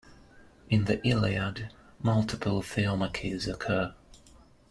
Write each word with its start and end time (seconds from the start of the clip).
In 0.67 0.85
the 0.85 0.99
"Iliad", 1.07 1.69
multiple 2.01 2.63
theomachies 2.63 3.47
occur. 3.47 3.93